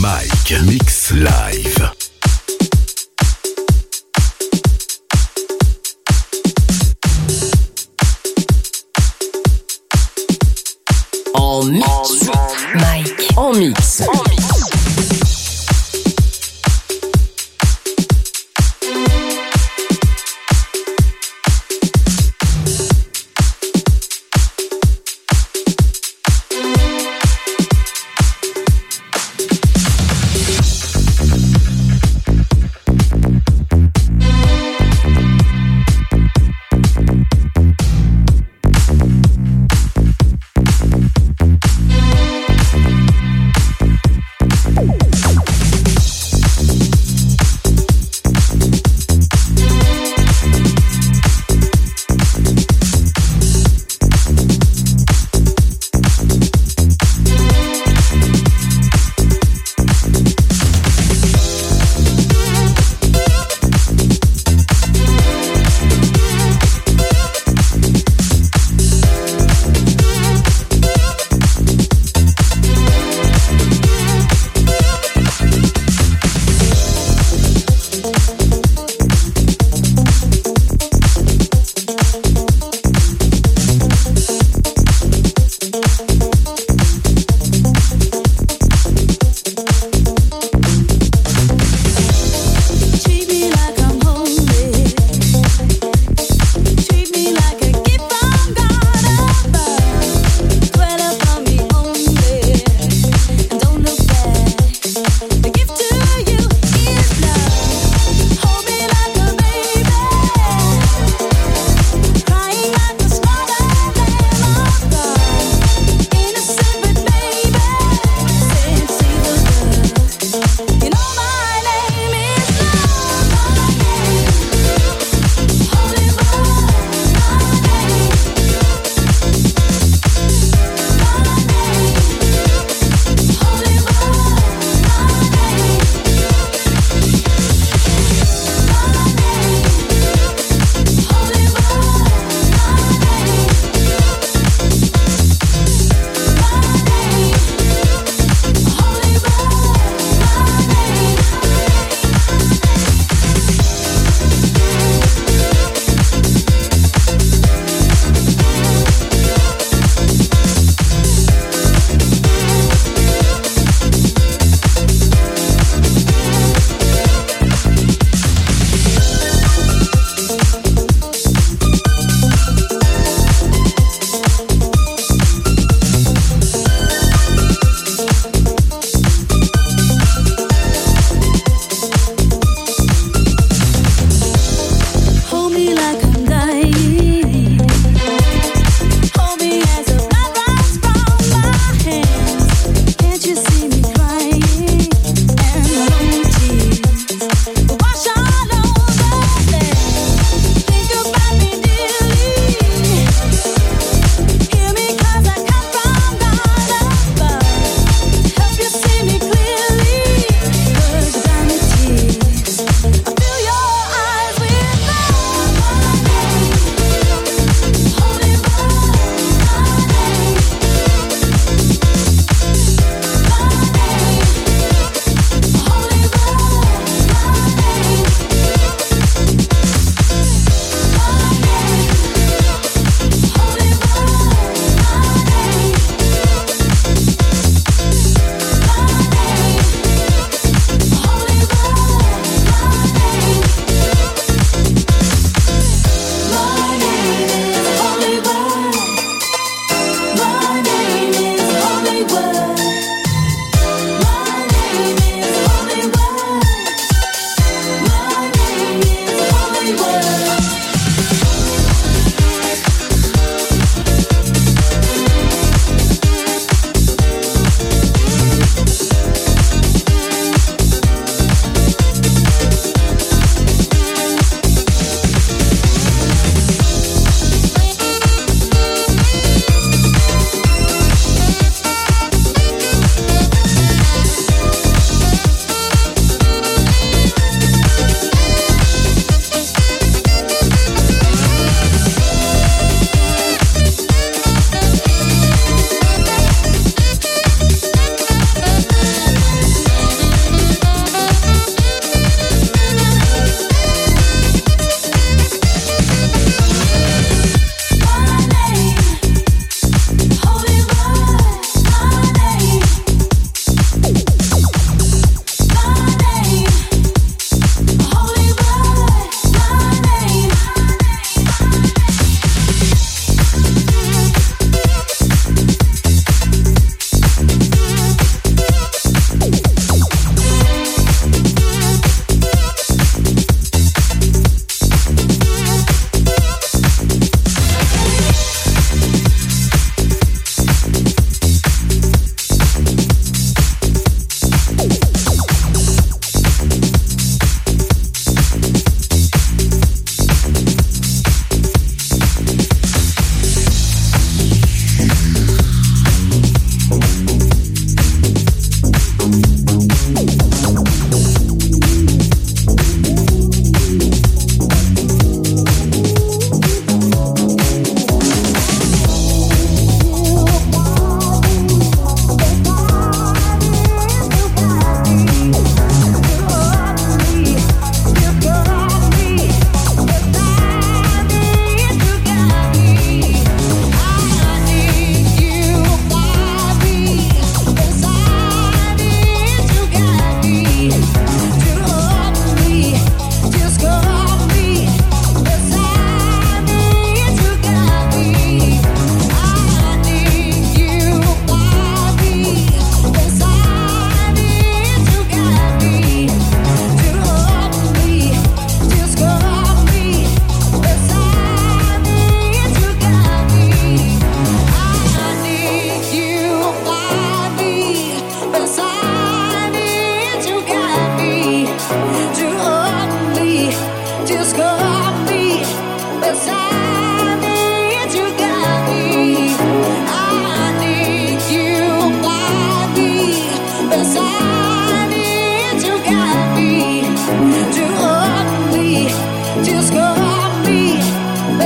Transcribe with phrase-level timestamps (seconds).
[0.00, 1.97] Mike Mix Live.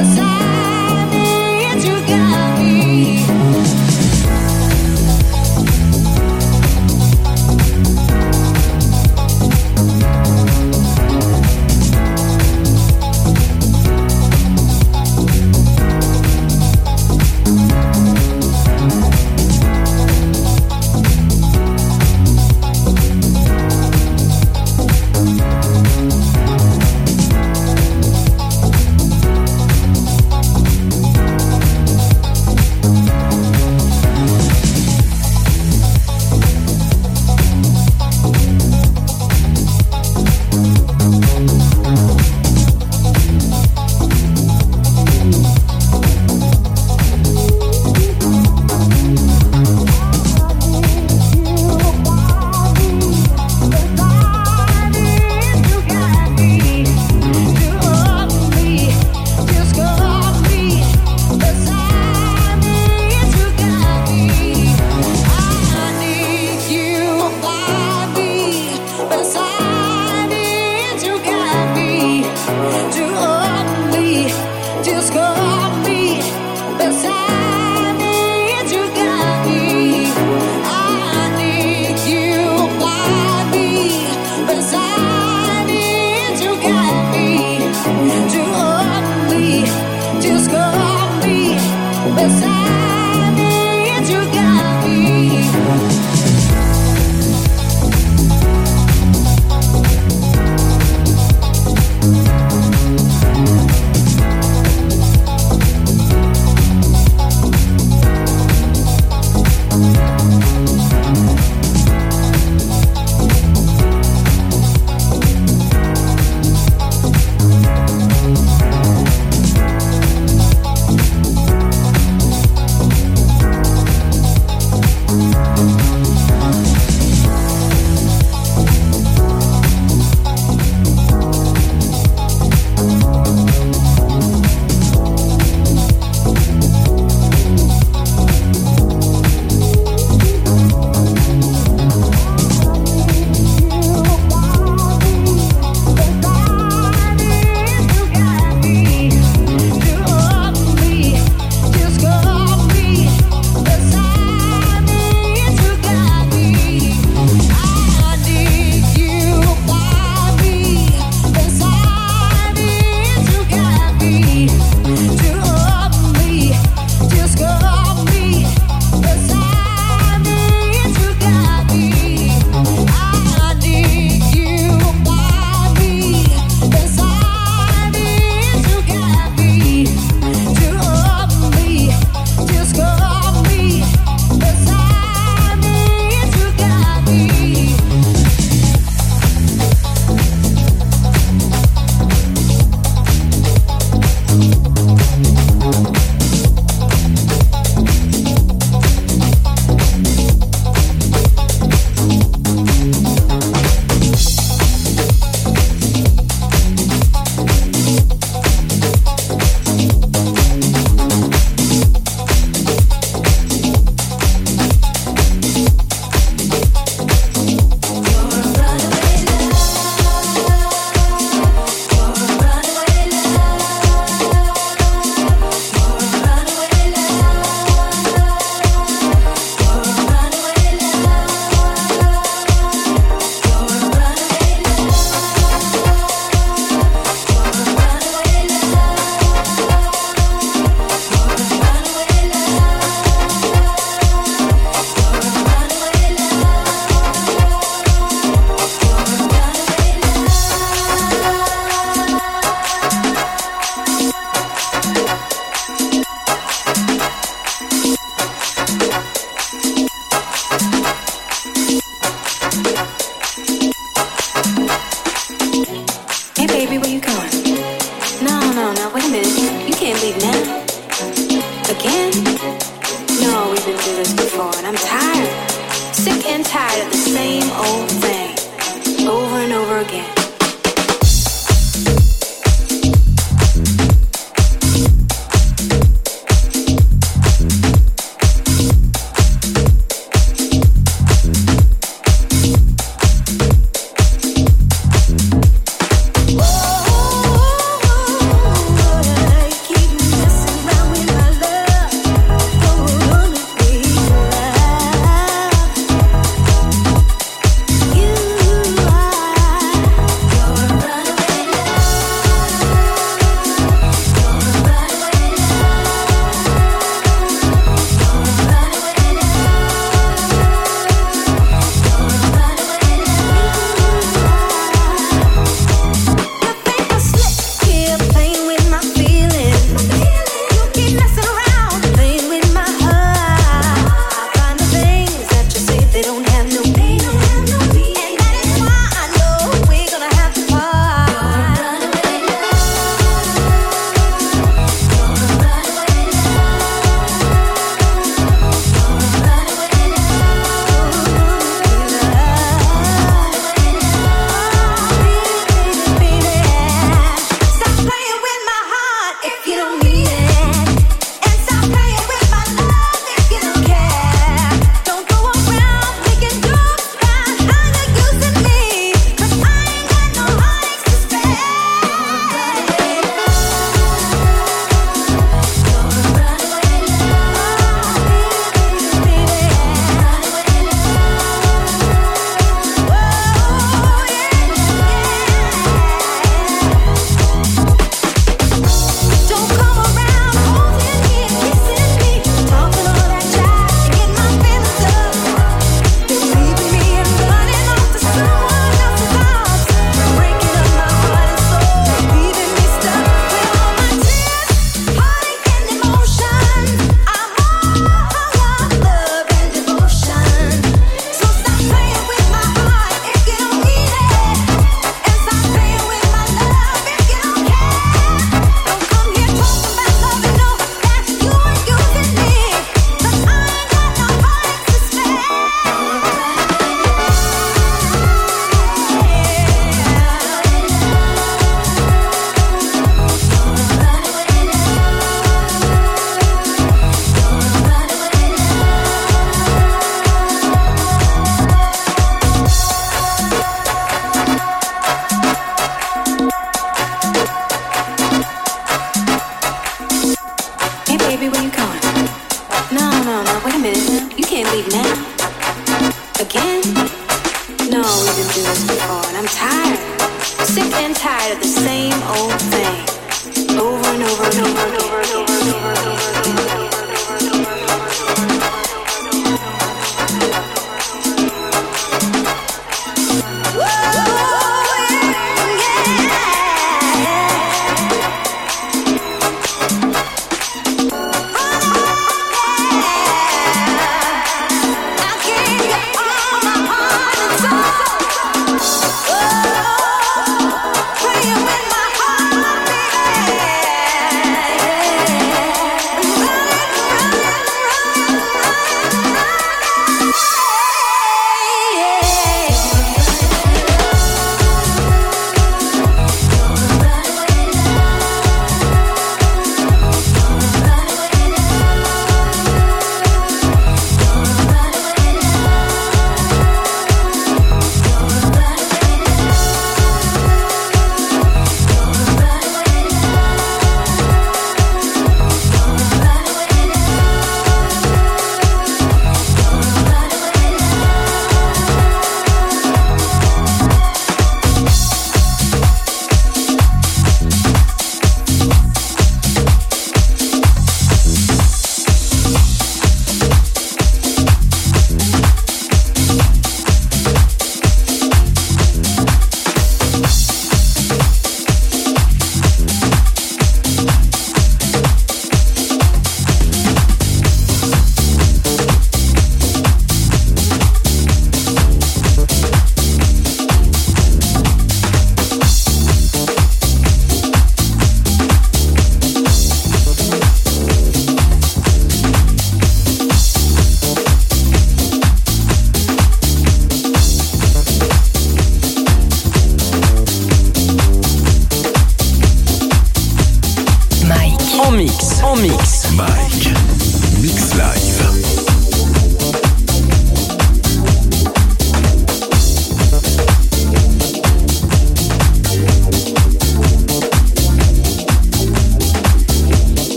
[0.00, 0.29] Cause I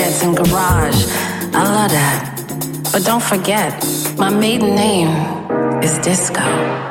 [0.00, 1.06] and garage.
[1.52, 2.90] I love that.
[2.92, 3.72] But don't forget,
[4.16, 5.10] my maiden name
[5.82, 6.89] is Disco.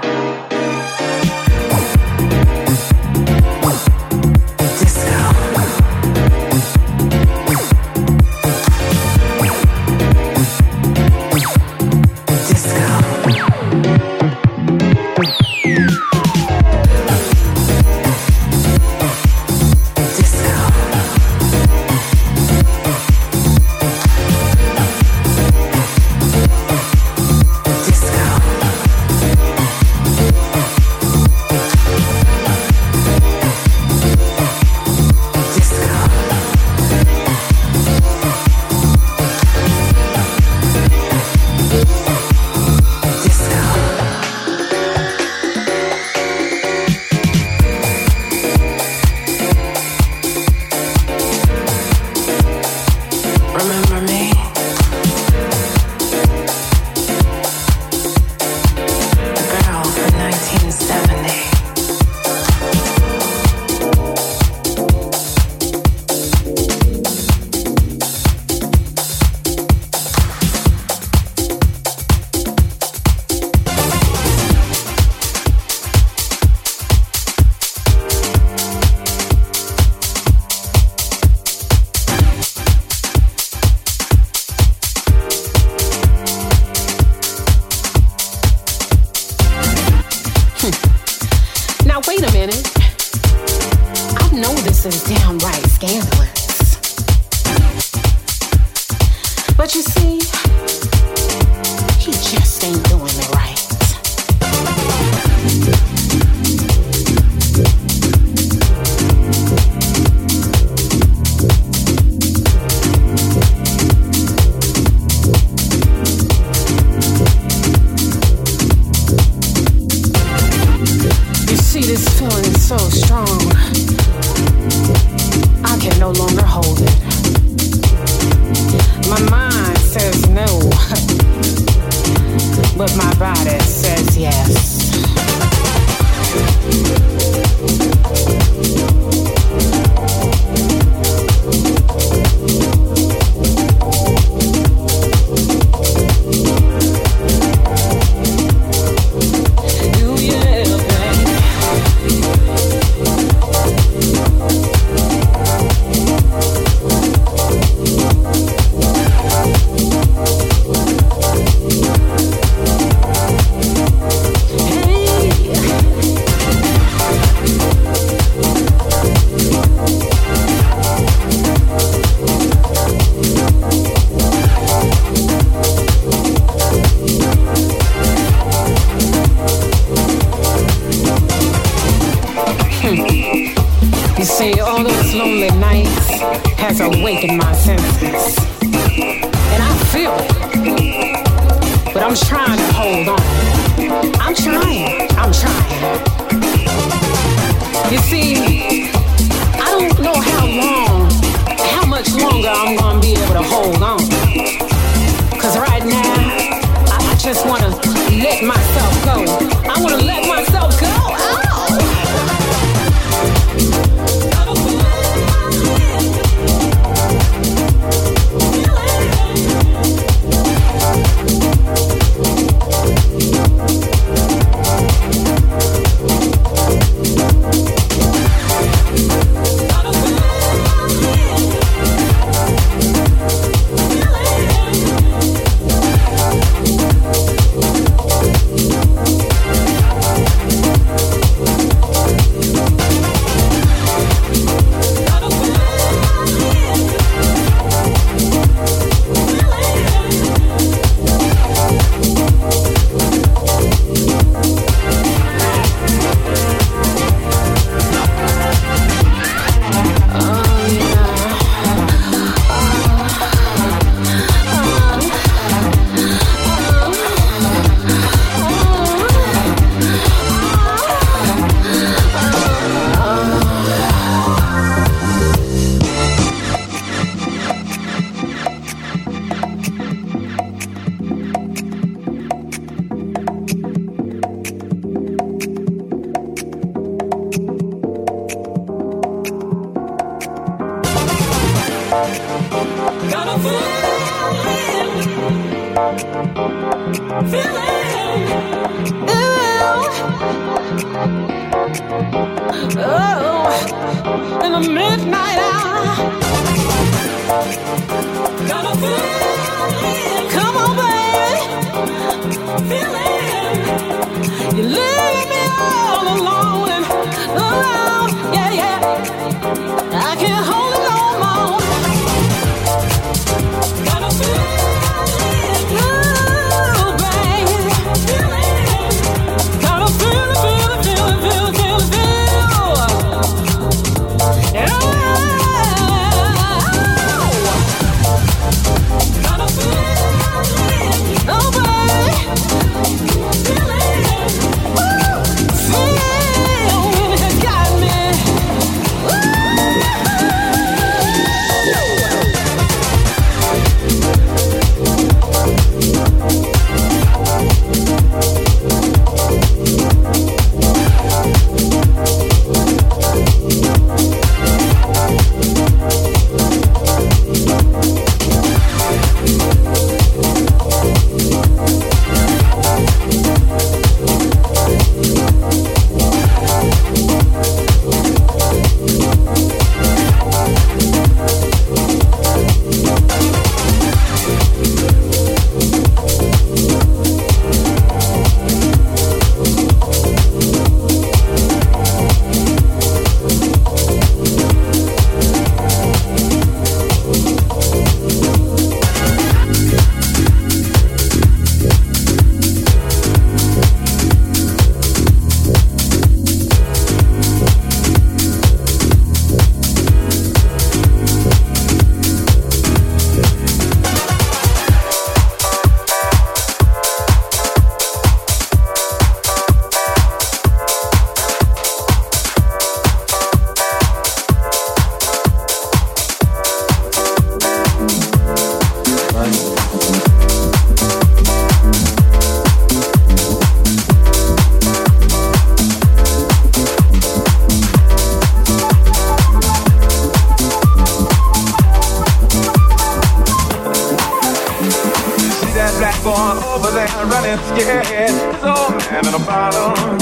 [449.52, 449.99] Down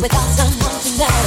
[0.00, 1.20] without someone to love.